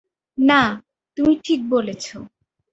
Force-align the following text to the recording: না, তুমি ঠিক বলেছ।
না, 0.37 0.61
তুমি 1.17 1.33
ঠিক 1.43 1.59
বলেছ। 1.69 2.05